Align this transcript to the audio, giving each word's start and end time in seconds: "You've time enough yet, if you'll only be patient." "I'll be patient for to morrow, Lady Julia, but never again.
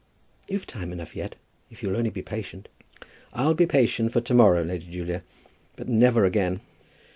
"You've 0.49 0.65
time 0.65 0.91
enough 0.91 1.15
yet, 1.15 1.35
if 1.69 1.83
you'll 1.83 1.95
only 1.95 2.09
be 2.09 2.23
patient." 2.23 2.69
"I'll 3.33 3.53
be 3.53 3.67
patient 3.67 4.11
for 4.11 4.19
to 4.21 4.33
morrow, 4.33 4.63
Lady 4.63 4.87
Julia, 4.87 5.21
but 5.75 5.87
never 5.87 6.25
again. 6.25 6.61